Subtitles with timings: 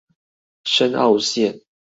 [0.65, 1.61] 深澳線